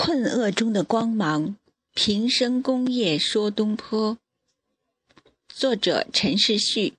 [0.00, 1.56] 困厄中的光芒，
[1.92, 4.16] 平生功业说东坡。
[5.48, 6.94] 作者陈世旭。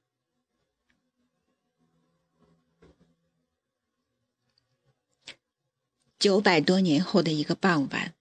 [6.20, 8.14] 九百多年后的一个傍晚，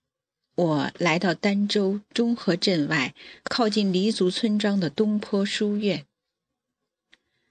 [0.55, 6.07] 我来到儋州中和镇外靠近黎族村庄的东坡书院。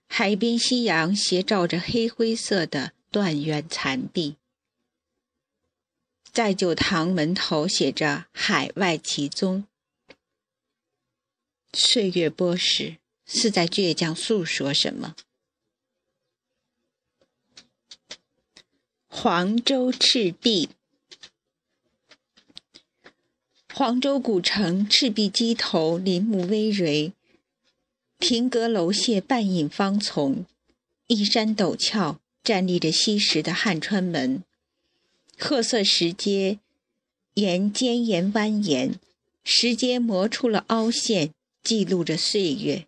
[0.07, 4.37] 海边夕阳斜照着黑灰色的断垣残壁，
[6.37, 9.65] 在酒堂门头写着“海外奇踪”。
[11.73, 15.15] 岁月波逝，似在倔强诉说什么。
[19.07, 20.69] 黄州赤壁，
[23.73, 27.13] 黄州古城赤壁矶头，林木葳蕤。
[28.19, 30.45] 亭阁楼榭半隐芳丛，
[31.07, 34.43] 依山陡峭站立着西石的汉川门，
[35.39, 36.57] 褐色石阶
[37.35, 38.95] 沿尖岩蜿蜒，
[39.43, 41.29] 石阶磨出了凹陷，
[41.61, 42.87] 记录着岁月。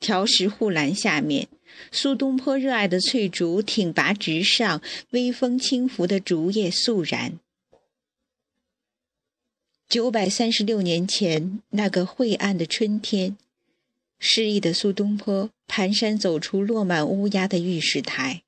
[0.00, 1.48] 条石护栏下面，
[1.92, 7.38] 苏东坡热爱的翠竹挺拔直上，微风轻拂的竹叶肃然。
[9.86, 13.36] 九百三十六年前那个晦暗的春天。
[14.18, 18.42] 失意的苏东坡蹒跚走出落满乌鸦的御史台，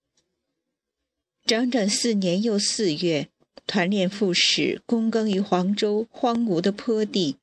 [1.47, 3.29] 整整四年又四月，
[3.69, 7.37] 团练副使，躬耕于黄州荒芜的坡地。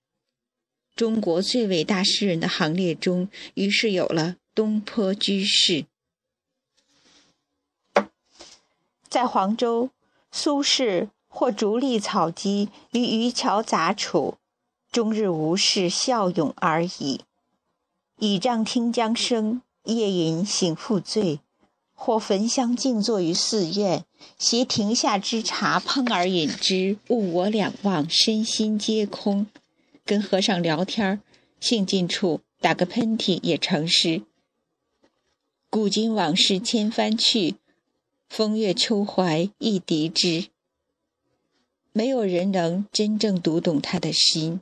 [0.93, 5.85] 中国最伟大诗人的行列中，于是有了东坡居士。
[9.07, 9.89] 在黄州，
[10.33, 14.37] 苏轼或逐笠草鸡于渔樵杂处，
[14.91, 17.21] 终日无事，笑咏而已。
[18.19, 21.39] 倚杖听江声，夜饮醒复醉；
[22.05, 24.03] 或焚香静坐于寺院，
[24.37, 29.47] 携庭下之茶烹而饮之，物我两忘，身心皆空。
[30.03, 31.21] 跟和尚聊天
[31.61, 34.23] 兴尽处打个喷嚏也成诗。
[35.69, 37.55] 古今往事千帆去，
[38.27, 40.47] 风月秋怀一笛之。
[41.93, 44.59] 没有人能真正读懂他的心，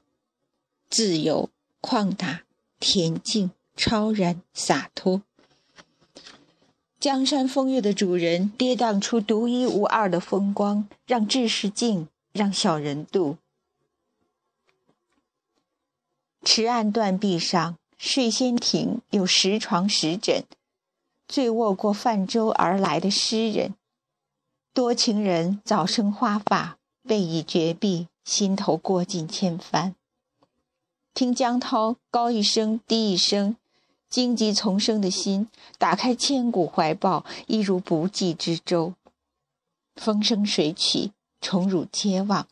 [0.92, 1.50] 自由
[1.82, 2.44] 旷达。
[2.80, 5.24] 恬静、超然、洒脱。
[7.02, 13.38] 江山风月的主人，跌宕出独一无二的风光，让志士静，让小人度。
[16.44, 20.44] 池岸断壁上，睡仙亭有十床十枕，
[21.28, 23.74] 醉卧过泛舟而来的诗人。
[24.72, 29.96] 多情人早生花发，背倚绝壁，心头过尽千帆。
[31.16, 33.56] 听江涛高一声低一声，
[34.12, 38.94] 荆棘丛生的心，打开千古怀抱，一如不济之舟。
[39.96, 42.46] 风生水起，宠辱皆忘，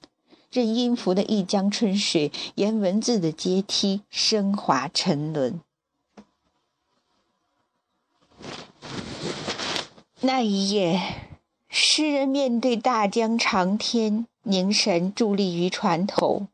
[0.50, 5.60] 任音符的一江春水，沿文字的阶梯升华沉沦。
[10.22, 11.02] 那一夜，
[11.68, 16.48] 诗人面对大江长天，凝神伫立于船头。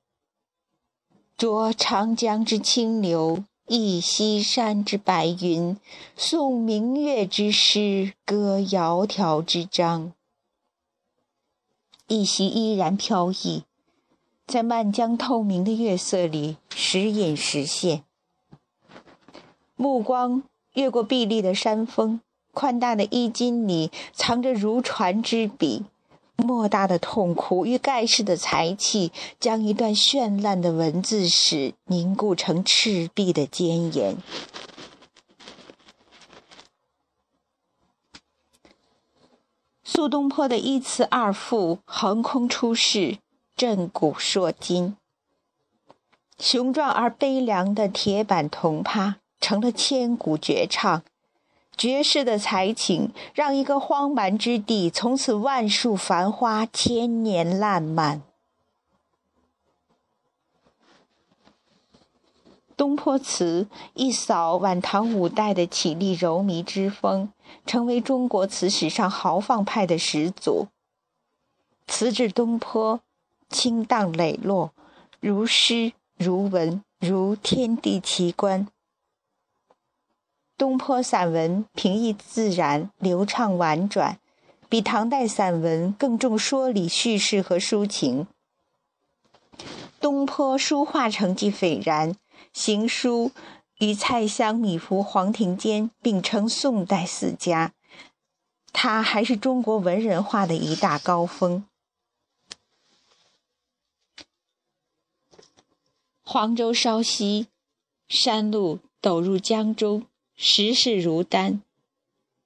[1.37, 5.77] 着长江之清流，忆西山之白云，
[6.15, 10.13] 诵明月之诗，歌窈窕之章。
[12.07, 13.63] 一袭依然飘逸，
[14.45, 18.03] 在漫江透明的月色里时隐时现。
[19.75, 20.43] 目光
[20.73, 22.21] 越过碧绿的山峰，
[22.53, 25.85] 宽大的衣襟里藏着如船之笔。
[26.37, 34.17] 莫大的痛苦与盖世的才气，将一段绚烂的文字史凝固成赤壁的坚岩。
[39.83, 43.17] 苏东坡的一词二赋横空出世，
[43.55, 44.97] 震古烁今。
[46.37, 51.01] 雄壮而悲凉的铁板铜葩，成了千古绝唱。
[51.77, 58.21] 绝世的才情，让一个荒蛮之地从此万树繁花，千年烂漫。
[62.77, 67.31] 东坡词一扫晚唐五代的绮丽柔靡之风，
[67.65, 70.67] 成为中国词史上豪放派的始祖。
[71.87, 72.99] 词至东坡，
[73.49, 74.71] 清荡磊落，
[75.21, 78.67] 如诗如文如天地奇观。
[80.57, 84.19] 东坡散文平易自然、流畅婉转，
[84.69, 88.27] 比唐代散文更重说理、叙事和抒情。
[89.99, 92.15] 东坡书画成绩斐然，
[92.53, 93.31] 行书
[93.79, 97.73] 与蔡襄、米芾、黄庭坚并称宋代四家。
[98.71, 101.65] 他还是中国文人画的一大高峰。
[106.23, 107.47] 黄州稍息，
[108.07, 110.05] 山路陡入江中，
[110.35, 111.61] 时势如丹。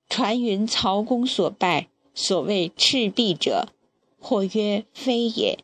[0.07, 3.69] 传云曹公所败，所谓赤壁者，
[4.19, 5.59] 或曰非也。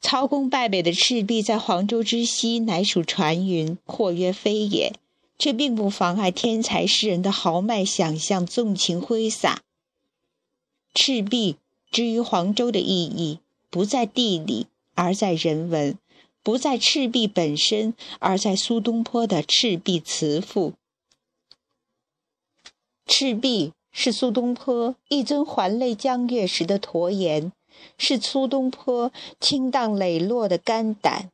[0.00, 4.92] 曹公败北的赤壁，在黄州之西，乃属传云，或曰非也。
[5.38, 9.62] 却并不妨碍天才诗人的豪迈想象、纵情挥洒。
[10.94, 11.56] 赤壁
[11.90, 15.94] 之于黄州的意义，不在地理，而在人文；
[16.42, 20.70] 不在赤壁本身，而在苏东坡的《赤壁词赋》。
[23.06, 27.52] 赤壁是苏东坡一尊环泪江月时的驼颜，
[27.98, 31.30] 是苏东坡清荡磊落的肝胆。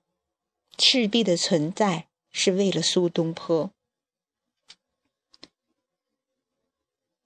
[0.76, 3.70] 赤壁的存在是为了苏东坡。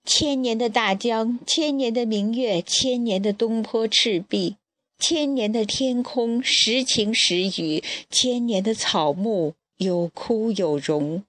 [0.05, 4.57] 千年的大江，千年的明月，千年的东坡赤壁，
[5.05, 11.25] 千年的天空时晴时雨，千年的草木有枯有荣，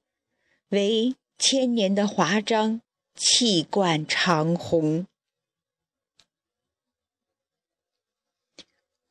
[0.70, 2.82] 唯千年的华章
[3.16, 5.08] 气贯长虹。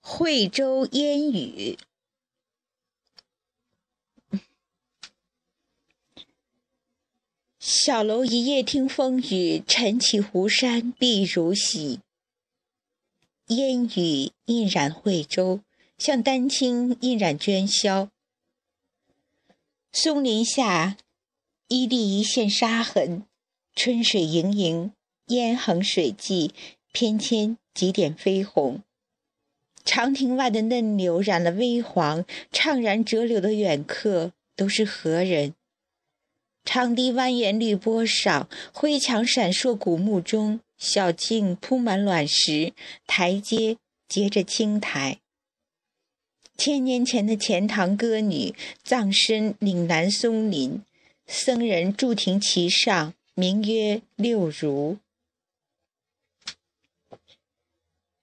[0.01, 1.77] 惠州烟雨。
[7.59, 11.99] 小楼一夜听风雨，晨起湖山碧如洗。
[13.49, 15.61] 烟雨映染惠州，
[15.99, 18.09] 像丹青映染喧嚣。
[19.93, 20.97] 松林下，
[21.69, 23.25] 一地一线沙痕，
[23.75, 24.93] 春水盈盈，
[25.27, 26.53] 烟横水际，
[26.93, 28.83] 翩跹几点飞红。
[29.85, 35.55] 长亭外的嫩柳染了微黄，怅然折柳的远客都是何人？
[36.65, 42.73] 长堤蜿蜒绿波上，灰墙闪烁古木中，小径铺满卵石，
[43.07, 43.77] 台阶
[44.09, 45.21] 结着青苔。
[46.59, 48.53] 千年前的钱塘歌女
[48.83, 50.83] 葬身岭南松林，
[51.25, 54.99] 僧人筑亭其上，名曰六如。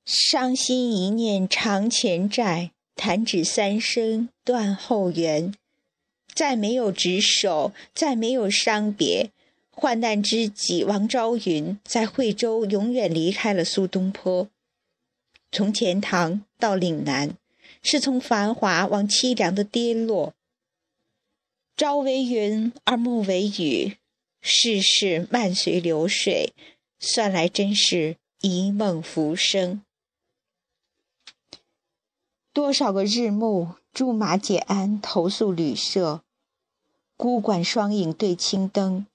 [0.03, 5.53] 伤心一念偿前债，弹指三生断后缘。
[6.33, 9.31] 再没有执手，再没有伤别。
[9.79, 14.49] 患难知己王昭云在惠州永远离开了苏东坡。
[15.53, 17.37] 从钱塘到岭南，
[17.81, 20.33] 是从繁华往凄凉的跌落。
[21.77, 23.95] 朝为云而暮为雨，
[24.41, 26.51] 世事漫随流水，
[26.99, 29.81] 算来真是一梦浮生。
[32.51, 36.21] 多少个日暮，驻马解鞍，投宿旅社。
[37.15, 39.05] 孤馆双影对青灯，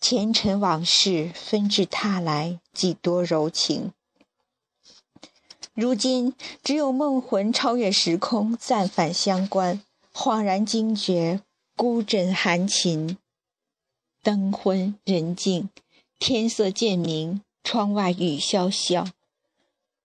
[0.00, 3.92] 前尘往事纷至沓来，几多柔情。
[5.74, 9.82] 如今只有梦魂超越时空，暂返乡关，
[10.14, 11.42] 恍然惊觉
[11.76, 13.18] 孤枕寒琴。
[14.22, 15.68] 灯昏人静，
[16.18, 19.10] 天色渐明，窗外雨潇潇。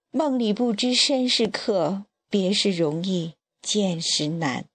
[0.10, 4.66] 梦里不知身是客，别时容易见时难。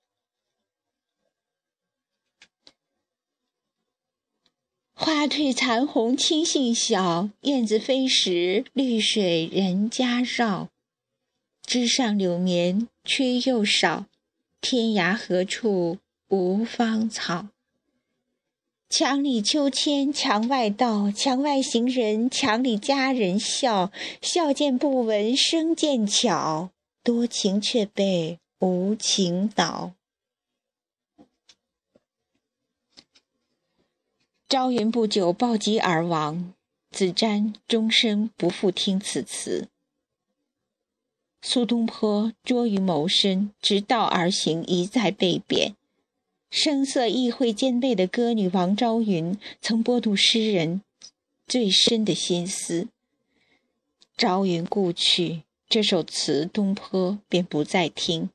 [4.98, 10.70] 花褪残红青杏小，燕子飞时绿水人家绕。
[11.66, 14.06] 枝上柳绵吹又少，
[14.62, 15.98] 天涯何处
[16.28, 17.48] 无芳草？
[18.88, 23.92] 墙里秋千墙外道，墙外行人墙里佳人笑。
[24.22, 26.70] 笑渐不闻声渐悄，
[27.04, 29.92] 多情却被无情恼。
[34.48, 36.54] 朝云不久暴疾而亡，
[36.92, 39.66] 子瞻终身不复听此词。
[41.42, 45.74] 苏东坡拙于谋生，直道而行，一再被贬。
[46.48, 50.80] 声色意会兼备的歌女王昭云，曾拨读诗人
[51.48, 52.86] 最深的心思。
[54.16, 58.30] 朝云故去，这首词东坡便不再听。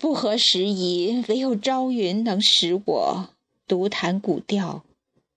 [0.00, 3.28] 不合时宜，唯有朝云能使我
[3.68, 4.82] 独弹古调，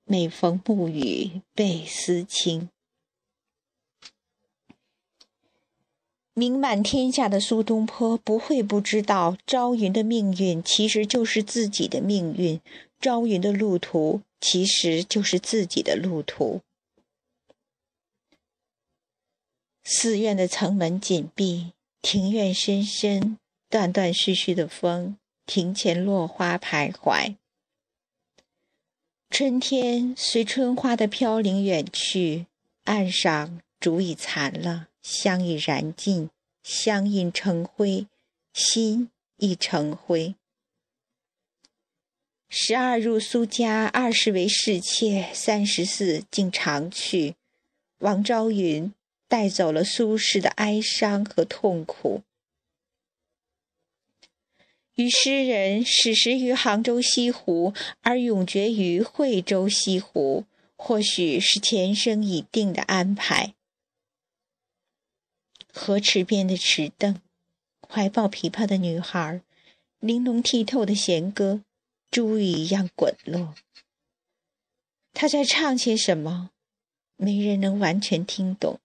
[0.05, 2.69] 每逢暮雨倍思亲。
[6.33, 12.61] 名满天下的苏东坡不会不知道，朝云的命运其实就是自己的命运，
[13.01, 16.61] 朝云的路途其实就是自己的路途。
[19.83, 23.37] 寺院的层门紧闭，庭院深深。
[23.73, 27.37] 断断续续的风，庭前落花徘徊。
[29.31, 32.45] 春天随春花的飘零远去，
[32.83, 36.29] 岸上烛已残了，香已燃尽，
[36.61, 38.05] 香印成灰，
[38.53, 40.35] 心亦成灰。
[42.47, 47.33] 十二入苏家，二十为侍妾，三十四竟长去。
[47.97, 48.93] 王昭云
[49.27, 52.21] 带走了苏轼的哀伤和痛苦。
[54.95, 60.45] 与诗人始时于杭州西湖，而永绝于惠州西湖，
[60.75, 63.53] 或许是前生已定的安排。
[65.71, 67.19] 河池边的池凳，
[67.87, 69.41] 怀抱琵琶的女孩，
[69.99, 71.61] 玲珑剔透的弦歌。
[72.11, 73.55] 珠一样滚落。
[75.13, 76.51] 他在唱些什么？
[77.15, 78.79] 没人能完全听懂，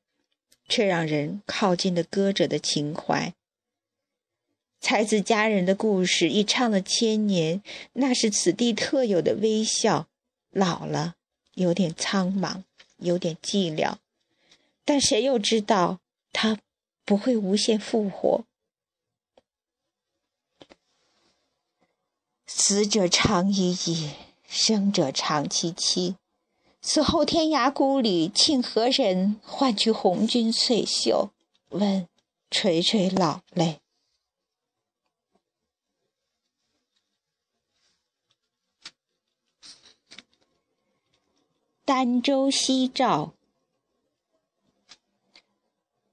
[0.67, 3.35] 却让人靠近了歌者的情怀。
[4.81, 7.63] 才子佳人的故事已唱了千年，
[7.95, 10.07] 那是此地特有的微笑。
[10.51, 11.17] 老了，
[11.55, 12.63] 有点苍茫，
[12.97, 13.97] 有点寂寥，
[14.85, 16.01] 但谁又知道
[16.33, 16.59] 他
[17.05, 18.45] 不会无限复活？
[22.47, 24.11] 死者长已矣，
[24.49, 26.17] 生者长戚戚。
[26.81, 31.31] 此后天涯孤旅，庆何人换取红军翠袖？
[31.69, 32.09] 问，
[32.51, 33.81] 垂垂老泪。
[41.89, 43.33] 儋州西照。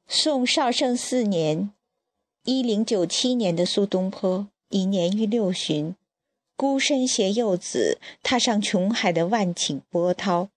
[0.07, 1.73] 宋绍圣四年
[2.45, 5.93] （一零九七年）的苏东坡，已年逾六旬。
[6.55, 10.47] 孤身携幼子，踏上琼海的万顷波涛。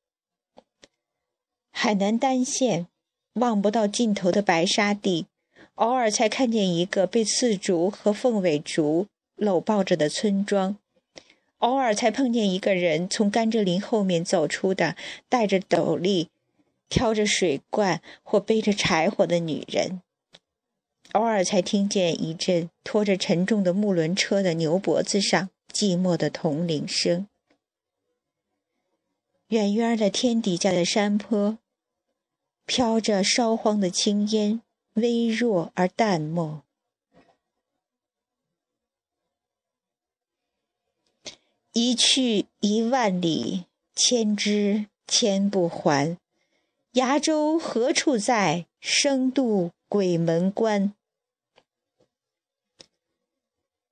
[1.73, 2.87] 海南儋县
[3.33, 5.27] 望不到尽头的白沙地，
[5.75, 10.77] 偶尔才看见一个被刺竹和凤尾竹搂抱着的村庄，
[11.59, 14.97] 偶尔才碰见一个人从甘蔗林后面走出的，
[15.29, 16.29] 戴着斗笠、
[16.89, 20.03] 挑着水罐或背着柴火的女人，
[21.13, 25.51] 偶尔才听见一阵拖着沉重的木轮车的牛脖子上。
[25.71, 27.29] 寂寞的铜铃声，
[29.49, 31.59] 远远的天底下的山坡，
[32.65, 34.63] 飘着烧荒的青烟，
[34.95, 36.65] 微弱而淡漠。
[41.81, 46.19] 一去一万里，千之千不还。
[46.95, 48.67] 崖州何处在？
[48.81, 50.93] 生渡鬼门关。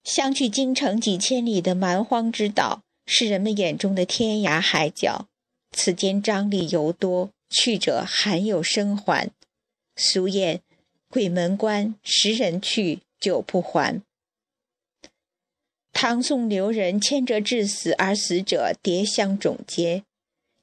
[0.03, 5.29] 相距京城几千里的蛮荒之岛，是人们眼中的天涯海角。
[5.71, 9.31] 此间张力尤多，去者罕有生还。
[9.95, 10.59] 俗谚
[11.09, 14.03] ：“鬼门关，十人去，九不还。”
[15.99, 20.03] 唐宋留人牵折致死，而死者叠相踵接。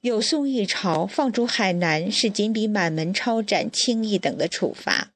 [0.00, 5.10] 有宋一朝放逐海南，是仅比满门抄斩轻一等的处罚。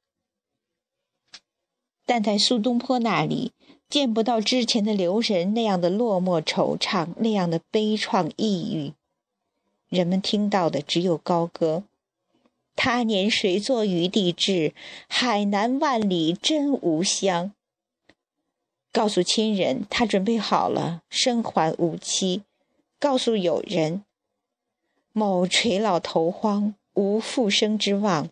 [2.05, 3.53] 但在苏东坡那里。
[3.89, 8.93] 见不到之前的留人那样的落寞惆怅，那样的悲怆抑郁。
[9.89, 11.85] 人们听到的只有高歌
[12.77, 14.75] ：“他年谁作余地志？
[15.09, 17.53] 海南万里真无乡。”
[18.99, 22.43] 告诉亲人他准备好了生还无期；
[22.99, 24.03] 告诉友人
[25.13, 28.29] 某垂老头荒，无复生之望，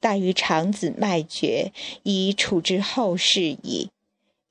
[0.00, 1.72] 大于长子脉绝，
[2.04, 3.90] 已处之后世矣。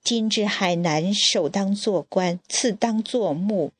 [0.04, 3.72] 今至海南，首当做官，次当做墓，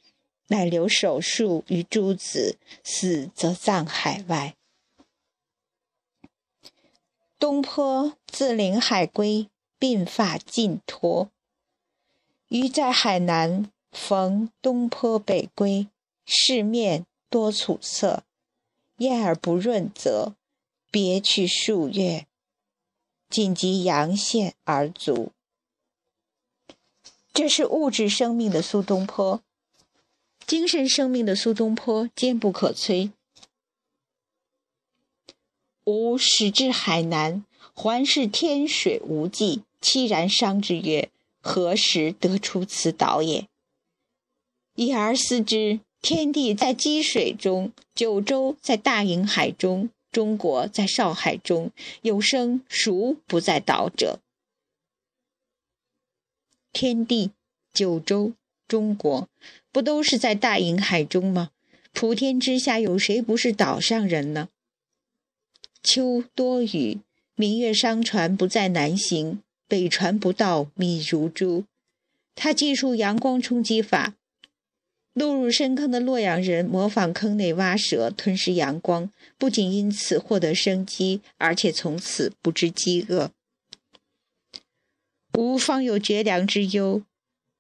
[0.48, 4.56] 乃留手术于诸子，死则葬海外。
[7.38, 9.48] 东坡自临海归，
[9.80, 11.30] 鬓发尽脱。
[12.50, 15.88] 余在海南逢东坡北归，
[16.26, 18.24] 世面多楚色，
[18.98, 20.34] 艳而不润泽，
[20.90, 22.26] 别去数月，
[23.30, 25.34] 仅及阳羡而卒。
[27.34, 29.42] 这是物质生命的苏东坡，
[30.46, 33.12] 精神生命的苏东坡坚不可摧。
[35.84, 41.10] 吾始至海南，环视天水无际，凄然伤之曰
[41.48, 43.48] ：“何时得出此岛也？”
[44.76, 54.20] 已而思之，天地在积水中，九州在大瀛海中，中国在少海中，有生孰不在岛者？
[56.72, 57.32] 天地、
[57.74, 58.34] 九州、
[58.68, 59.28] 中国，
[59.72, 61.50] 不都是在大瀛海中吗？
[61.92, 64.50] 普天之下，有谁不是岛上人呢？
[65.82, 67.00] 秋多雨，
[67.34, 71.66] 明月商船不再南行，北船不到，米如珠。
[72.36, 74.14] 他记述阳光冲击法，
[75.14, 83.32] 落入深坑的洛阳人模仿坑内蛙蛇吞噬阳光，不仅因此获得生机，而且从此不知饥饿。
[85.34, 87.04] 吾方有绝粮之忧，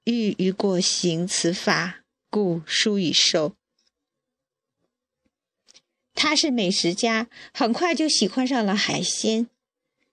[0.06, 3.54] 欲于过行此法，故书以授。
[6.14, 9.48] 他是美食家，很快就喜欢上了海鲜，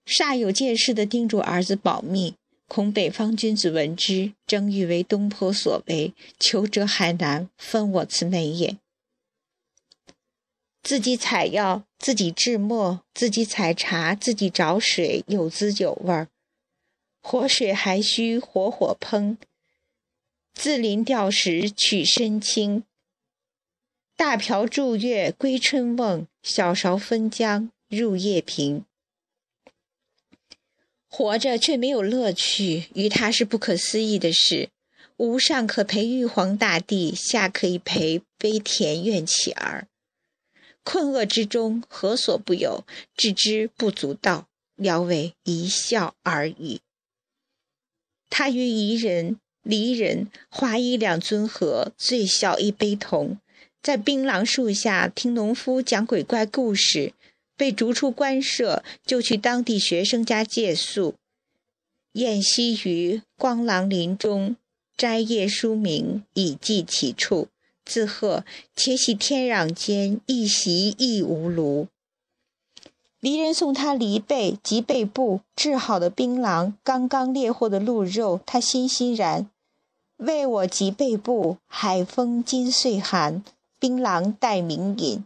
[0.06, 2.34] 煞有介事地叮嘱儿子保密。
[2.66, 8.78] 恐北方君子闻之，争欲为东坡所为，求折海南，分我此美也。
[10.82, 16.28] 自己采药，自己制墨，自己采茶，自己找水，有滋有味儿。
[17.22, 19.36] 活水还需活火烹，
[20.54, 22.84] 自临钓时取参清。
[24.16, 28.84] 大瓢祝月归春梦，小勺分江入夜平。
[31.16, 34.70] 活着却没有乐趣，于他是不可思议的事。
[35.18, 39.86] 吾上可陪玉皇大帝，下可以陪悲田院乞儿。
[40.82, 42.84] 困厄之中，何所不有？
[43.16, 46.80] 置之不足道，聊为一笑而已。
[48.28, 53.38] 他与夷人、离人、华夷两尊和，最小一悲同，
[53.80, 57.12] 在槟榔树下听农夫讲鬼怪故事。
[57.56, 61.14] 被逐出官舍，就去当地学生家借宿，
[62.12, 64.56] 宴息于光廊林中，
[64.96, 67.48] 摘叶书名，以记其处。
[67.84, 68.44] 自贺
[68.74, 71.88] 且喜天壤间，一席亦无庐。
[73.20, 79.50] 离人送他离背及背部制好的槟榔，刚刚猎获的鹿肉，他欣欣然。
[80.16, 83.42] 为我及背部，海风今岁寒，
[83.78, 85.24] 槟榔待明饮。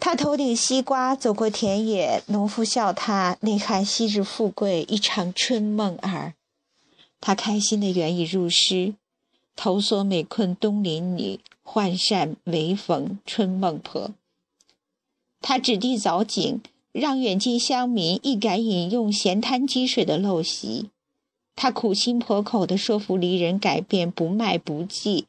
[0.00, 6.34] 他头顶西瓜，走过田野，农夫笑他内含昔日富贵，一场春梦耳。
[7.20, 8.94] 他开心的原已入诗：
[9.56, 14.12] 头缩美困东邻女，换扇唯逢春梦婆。
[15.42, 16.60] 他指地凿井，
[16.92, 20.90] 让远近乡民一改饮用咸滩积水的陋习。
[21.56, 25.26] 他苦心婆口地说服离人改变不卖不祭。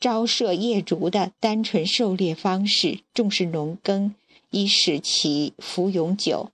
[0.00, 4.12] 朝射夜逐的单纯狩猎方式，重视农耕，
[4.52, 6.50] 以使其福永久。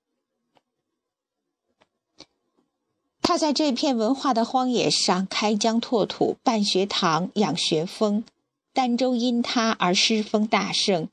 [3.20, 8.24] 他在这片文化的荒野上开疆拓土，办学堂、养学风。
[8.72, 11.08] 儋州因他而诗风大盛。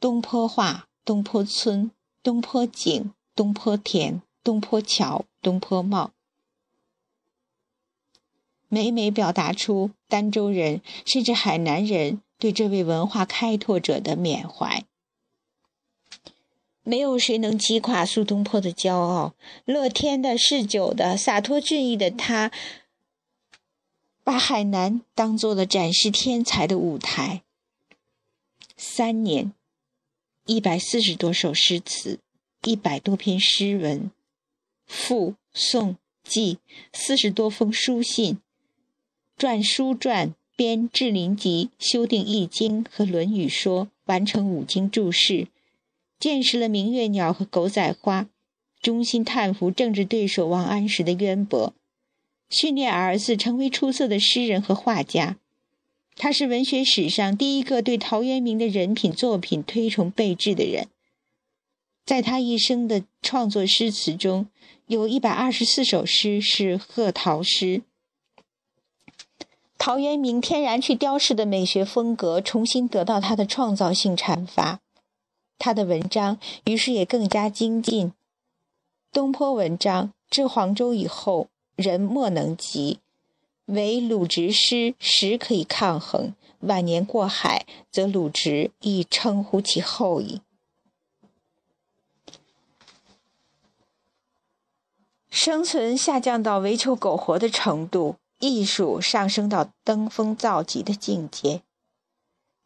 [0.00, 1.90] 东坡话、东坡村、
[2.22, 6.10] 东坡井、东坡田、东坡桥、东坡帽。
[8.68, 14.84] 每每表达出儋州人甚至海南人对这位文化开拓者的缅怀。
[16.88, 19.34] 没有谁能击垮苏东坡的骄傲。
[19.64, 22.52] 乐天的、嗜酒的、洒脱俊逸的他，
[24.22, 27.42] 把海南当做了展示天才的舞台。
[28.76, 29.52] 三年，
[30.44, 32.20] 一百四十多首诗词，
[32.62, 34.12] 一百多篇诗文，
[34.86, 36.58] 赋、颂、记，
[36.92, 38.38] 四十多封书信。
[39.36, 45.48] 撰书传，编《志林集》，修订《易经》和《论语说》，完成五经注释，
[46.18, 48.26] 见识了明月鸟和狗仔花，
[48.80, 51.74] 衷心叹服政治对手王安石的渊博，
[52.48, 55.36] 训练儿子成为出色的诗人和画家。
[56.16, 60.88] 他是文学史上第一个对陶渊明的人品作品推崇备至的人。
[62.06, 64.46] 在他一生的创作诗词中，
[64.86, 67.82] 有一百二十四首诗是贺陶诗。
[69.76, 74.80] 陶渊明天然去雕饰的美学风格，重新得到他的创造性阐发，
[75.58, 78.12] 他的文章于是也更加精进。
[79.12, 82.98] 东坡文章至黄州以后，人莫能及，
[83.66, 86.34] 唯鲁直诗实可以抗衡。
[86.60, 90.40] 晚年过海，则鲁直亦称呼其后矣。
[95.30, 98.16] 生存下降到唯求苟活的程度。
[98.38, 101.62] 艺术上升到登峰造极的境界，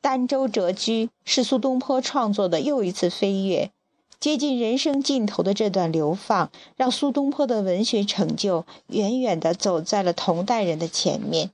[0.02, 3.70] 儋州谪居是苏东坡创作的又一次飞跃。
[4.18, 11.50] 接近人生尽头的这段流放，让苏东坡的文学成就远远地走在了同代人的前面。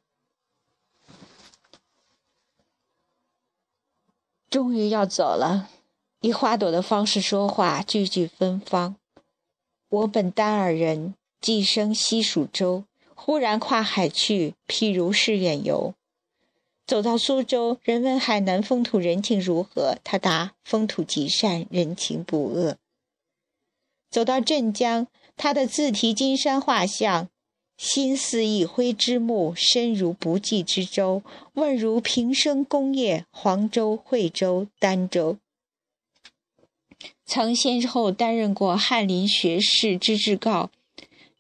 [4.51, 5.69] 终于要走了，
[6.21, 8.97] 以花朵的方式说话，句句芬芳。
[9.89, 12.85] 我本丹耳人，寄生西蜀州。
[13.15, 15.95] 忽然跨海去，譬如是远游。
[16.87, 22.77] 走到苏州，人问海南风土人情如何，他答：风土极善，人情不恶。
[24.09, 27.29] 走到镇江，他的自题金山画像，
[27.77, 35.39] 心似一挥之木，身如不济之舟，问如平生功业，黄州、惠州、儋州。
[37.27, 40.69] 曾先后担任过翰林学士之至诰。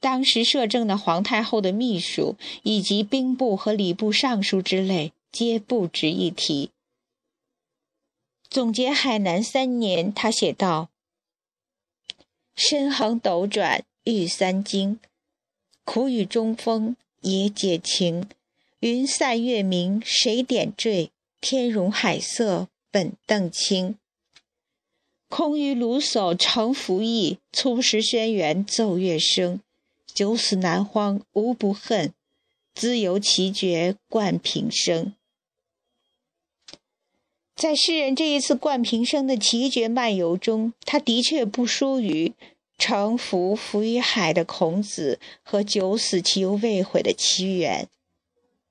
[0.00, 6.70] 当时摄政的皇太后的秘书以及兵部和礼部尚书之类，皆不值一提。
[8.48, 10.88] 总结海南三年，他写道
[12.56, 14.98] ：“身横斗转遇三经，
[15.84, 18.26] 苦雨中风也解情。
[18.80, 21.10] 云散月明谁点缀？
[21.42, 23.98] 天容海色本澄清。
[25.28, 29.60] 空余卢叟成服役，粗石轩辕奏乐声。
[30.06, 32.14] 九死南荒无不恨，
[32.74, 35.12] 自由奇绝冠平生。”
[37.56, 42.34] 在诗人这一次冠平生的奇绝漫游中，他的确不输于
[42.76, 47.88] 乘浮浮于海的孔子和九死其犹未悔的屈原。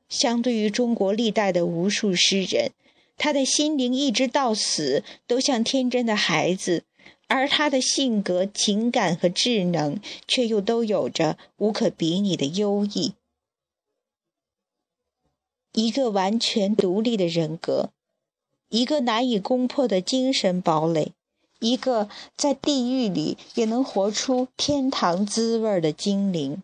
[0.08, 2.74] 相对于中国历代的无数诗人，
[3.18, 6.84] 他的心灵一直到死都像天真的孩子，
[7.28, 13.14] 而他的性格、情感和智能却又都有着无可比拟的优异。
[15.74, 17.90] 一个完全独立的人格。
[18.70, 21.14] 一个难以攻破的精神堡垒，
[21.60, 26.62] 一个在地狱里也能活出天堂滋味的精灵。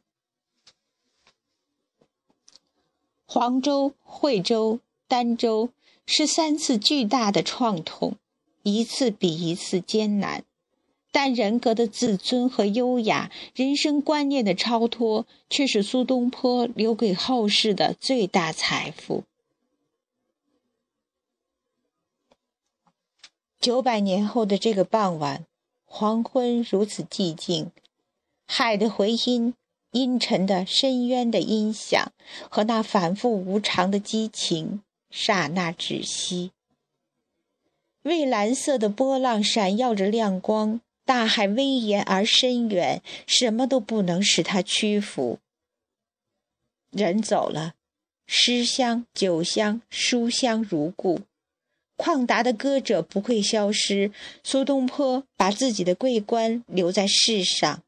[3.25, 5.69] 黄州、惠州、儋州
[6.05, 8.15] 是三次巨大的创痛，
[8.63, 10.43] 一次比一次艰难，
[11.13, 19.23] 但人格的自尊和优雅，人生观念的超脱，却是苏东坡留给后世的最大财富。
[23.61, 25.45] 九百年后的这个傍晚，
[25.85, 27.71] 黄昏如此寂静，
[28.47, 29.53] 海的回音、
[29.91, 32.11] 阴沉的深渊的音响
[32.49, 36.49] 和那反复无常的激情，刹那止息。
[38.01, 45.37] 蔚蓝色的波浪闪耀着亮光，大海威严而深远，什么都不能使它屈服。
[46.89, 47.75] 人走了，
[48.25, 51.21] 诗香、酒香、书香如故。
[52.01, 54.11] 旷达的歌者不会消失。
[54.43, 57.83] 苏东坡把自己的桂冠留在世上，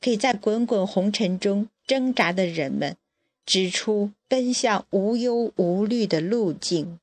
[0.00, 2.96] 给在滚滚红尘中挣扎的人们
[3.44, 6.99] 指出奔向无忧无虑的路径。